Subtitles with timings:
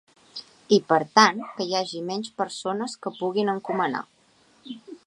[0.77, 4.07] I per tant, que hi hagi menys persones que puguin encomanar.